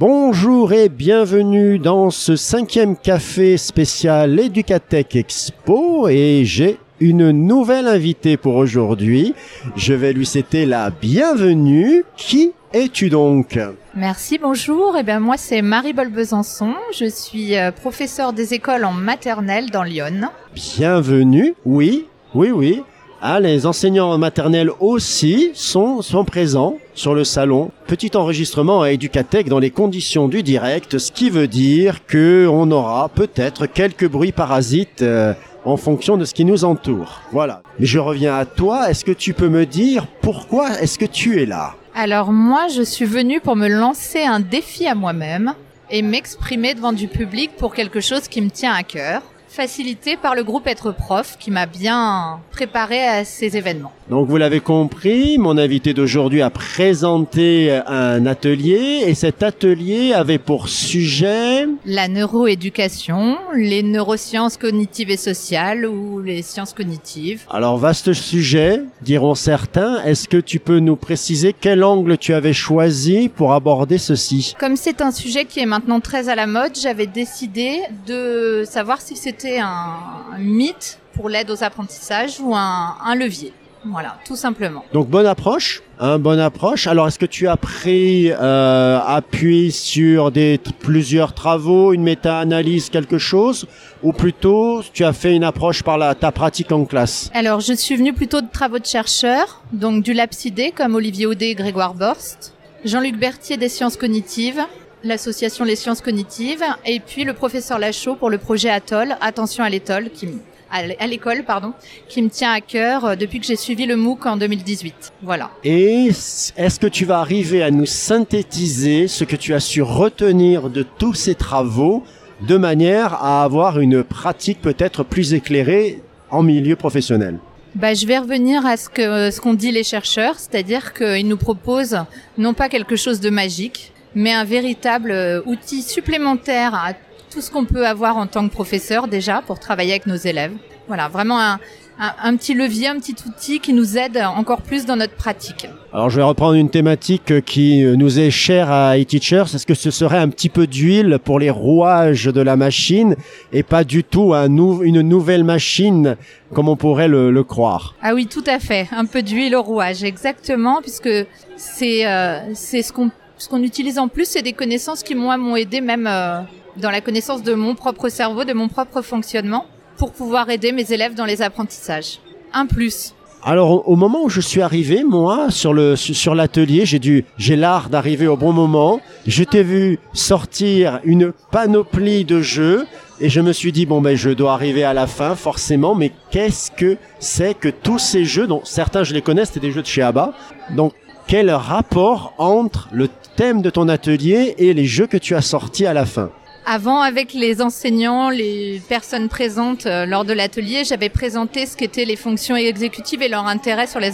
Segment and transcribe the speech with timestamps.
[0.00, 8.38] Bonjour et bienvenue dans ce cinquième café spécial Educatech Expo et j'ai une nouvelle invitée
[8.38, 9.34] pour aujourd'hui.
[9.76, 12.04] Je vais lui citer la bienvenue.
[12.16, 13.58] Qui es-tu donc?
[13.94, 14.96] Merci, bonjour.
[14.98, 16.72] Eh bien, moi, c'est Marie-Bol Besançon.
[16.98, 20.30] Je suis euh, professeure des écoles en maternelle dans Lyon.
[20.54, 21.54] Bienvenue.
[21.66, 22.82] Oui, oui, oui.
[23.22, 27.70] Ah, les enseignants maternels aussi sont, sont présents sur le salon.
[27.86, 32.70] Petit enregistrement à Educatech dans les conditions du direct, ce qui veut dire que on
[32.70, 35.34] aura peut-être quelques bruits parasites euh,
[35.66, 37.20] en fonction de ce qui nous entoure.
[37.30, 37.62] Voilà.
[37.78, 38.88] Mais je reviens à toi.
[38.88, 41.74] Est-ce que tu peux me dire pourquoi est-ce que tu es là?
[41.94, 45.52] Alors moi, je suis venue pour me lancer un défi à moi-même
[45.90, 50.36] et m'exprimer devant du public pour quelque chose qui me tient à cœur facilité par
[50.36, 53.92] le groupe Être Prof qui m'a bien préparé à ces événements.
[54.08, 60.38] Donc vous l'avez compris, mon invité d'aujourd'hui a présenté un atelier et cet atelier avait
[60.38, 67.42] pour sujet la neuroéducation, les neurosciences cognitives et sociales ou les sciences cognitives.
[67.50, 70.02] Alors vaste sujet, diront certains.
[70.04, 74.54] Est-ce que tu peux nous préciser quel angle tu avais choisi pour aborder ceci?
[74.60, 79.00] Comme c'est un sujet qui est maintenant très à la mode, j'avais décidé de savoir
[79.00, 83.52] si c'était un, mythe pour l'aide aux apprentissages ou un, levier.
[83.84, 84.84] Voilà, tout simplement.
[84.92, 86.86] Donc bonne approche, hein, bonne approche.
[86.86, 93.16] Alors est-ce que tu as pris euh, appui sur des plusieurs travaux, une méta-analyse, quelque
[93.16, 93.66] chose,
[94.02, 97.30] ou plutôt tu as fait une approche par la, ta pratique en classe?
[97.32, 101.48] Alors je suis venue plutôt de travaux de chercheurs, donc du Lapsidé comme Olivier Audet
[101.48, 102.52] et Grégoire Borst,
[102.84, 104.60] Jean-Luc Berthier des sciences cognitives,
[105.04, 109.70] l'association Les Sciences Cognitives, et puis le professeur Lachaud pour le projet Atoll, Attention à
[109.70, 110.28] l'école, qui
[110.70, 111.72] à l'école, pardon,
[112.08, 115.12] qui me tient à cœur euh, depuis que j'ai suivi le MOOC en 2018.
[115.22, 115.50] Voilà.
[115.64, 116.10] Et
[116.56, 120.84] est-ce que tu vas arriver à nous synthétiser ce que tu as su retenir de
[120.84, 122.04] tous ces travaux
[122.46, 127.38] de manière à avoir une pratique peut-être plus éclairée en milieu professionnel?
[127.74, 131.36] Bah, je vais revenir à ce que ce qu'ont dit les chercheurs, c'est-à-dire qu'ils nous
[131.36, 131.98] proposent
[132.36, 136.92] non pas quelque chose de magique, mais un véritable euh, outil supplémentaire à
[137.30, 140.52] tout ce qu'on peut avoir en tant que professeur déjà pour travailler avec nos élèves.
[140.88, 141.60] Voilà, vraiment un,
[142.00, 145.68] un, petit levier, un petit outil qui nous aide encore plus dans notre pratique.
[145.92, 149.44] Alors je vais reprendre une thématique qui nous est chère à eTeachers.
[149.54, 153.16] Est-ce que ce serait un petit peu d'huile pour les rouages de la machine
[153.52, 156.16] et pas du tout un une nouvelle machine
[156.54, 157.94] comme on pourrait le, le, croire?
[158.02, 158.88] Ah oui, tout à fait.
[158.90, 161.10] Un peu d'huile au rouage, exactement, puisque
[161.56, 163.10] c'est euh, c'est ce qu'on
[163.40, 166.40] ce qu'on utilise en plus, c'est des connaissances qui moi m'ont aidé même euh,
[166.76, 169.64] dans la connaissance de mon propre cerveau, de mon propre fonctionnement,
[169.96, 172.20] pour pouvoir aider mes élèves dans les apprentissages.
[172.52, 173.14] Un plus.
[173.42, 178.26] Alors au moment où je suis arrivé, moi, sur l'atelier, j'ai dû j'ai l'art d'arriver
[178.26, 179.00] au bon moment.
[179.26, 182.86] Je t'ai vu sortir une panoplie de jeux
[183.22, 185.94] et je me suis dit bon ben je dois arriver à la fin forcément.
[185.94, 189.72] Mais qu'est-ce que c'est que tous ces jeux dont certains je les connais, c'était des
[189.72, 190.34] jeux de chez Abba.
[190.76, 190.92] Donc
[191.30, 195.86] quel rapport entre le thème de ton atelier et les jeux que tu as sortis
[195.86, 196.30] à la fin
[196.66, 202.04] avant, avec les enseignants, les personnes présentes euh, lors de l'atelier, j'avais présenté ce qu'étaient
[202.04, 204.12] les fonctions exécutives et leur intérêt sur les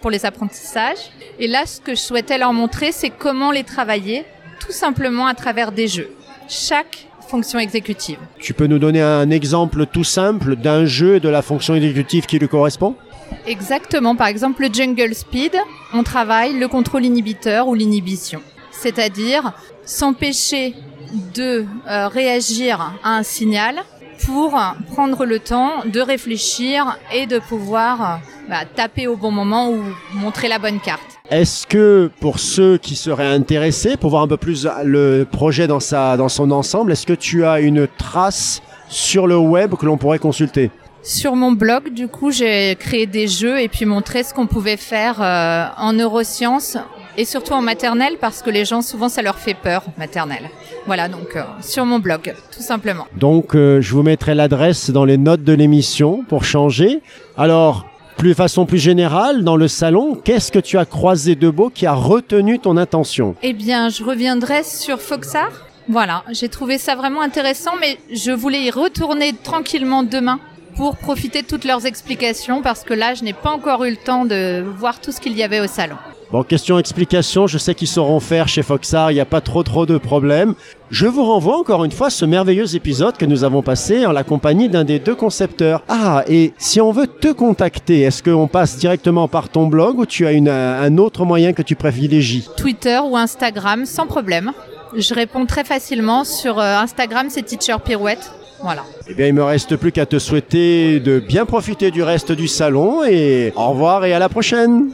[0.00, 1.10] pour les apprentissages.
[1.38, 4.24] Et là, ce que je souhaitais leur montrer, c'est comment les travailler,
[4.58, 6.10] tout simplement à travers des jeux.
[6.48, 8.18] Chaque fonction exécutive.
[8.38, 12.26] Tu peux nous donner un exemple tout simple d'un jeu et de la fonction exécutive
[12.26, 12.94] qui lui correspond?
[13.46, 14.14] Exactement.
[14.14, 15.54] Par exemple, le Jungle Speed,
[15.94, 18.42] on travaille le contrôle inhibiteur ou l'inhibition.
[18.70, 19.54] C'est-à-dire
[19.86, 20.74] s'empêcher
[21.34, 23.76] de euh, réagir à un signal
[24.26, 24.58] pour
[24.92, 29.82] prendre le temps de réfléchir et de pouvoir bah, taper au bon moment ou
[30.14, 31.02] montrer la bonne carte.
[31.30, 35.80] Est-ce que pour ceux qui seraient intéressés, pour voir un peu plus le projet dans,
[35.80, 39.96] sa, dans son ensemble, est-ce que tu as une trace sur le web que l'on
[39.96, 40.70] pourrait consulter?
[41.02, 44.76] Sur mon blog, du coup, j'ai créé des jeux et puis montré ce qu'on pouvait
[44.76, 46.76] faire euh, en neurosciences
[47.16, 50.50] et surtout en maternelle parce que les gens souvent ça leur fait peur maternelle.
[50.86, 53.06] Voilà donc euh, sur mon blog tout simplement.
[53.16, 57.00] Donc euh, je vous mettrai l'adresse dans les notes de l'émission pour changer.
[57.36, 57.86] Alors
[58.16, 61.86] plus façon plus générale dans le salon, qu'est-ce que tu as croisé de beau qui
[61.86, 63.34] a retenu ton attention?
[63.42, 65.50] Eh bien, je reviendrai sur Foxar.
[65.88, 70.38] Voilà, j'ai trouvé ça vraiment intéressant mais je voulais y retourner tranquillement demain
[70.76, 73.96] pour profiter de toutes leurs explications parce que là, je n'ai pas encore eu le
[73.96, 75.96] temps de voir tout ce qu'il y avait au salon.
[76.32, 79.62] Bon, question explication, je sais qu'ils sauront faire chez Foxar, il n'y a pas trop
[79.62, 80.54] trop de problèmes.
[80.90, 84.12] Je vous renvoie encore une fois à ce merveilleux épisode que nous avons passé en
[84.12, 85.82] la compagnie d'un des deux concepteurs.
[85.90, 90.06] Ah, et si on veut te contacter, est-ce qu'on passe directement par ton blog ou
[90.06, 92.48] tu as une, un autre moyen que tu privilégies?
[92.56, 94.52] Twitter ou Instagram, sans problème.
[94.96, 98.32] Je réponds très facilement sur euh, Instagram, c'est Teacher Pirouette.
[98.62, 98.84] Voilà.
[99.06, 102.48] Eh bien, il me reste plus qu'à te souhaiter de bien profiter du reste du
[102.48, 104.92] salon et au revoir et à la prochaine.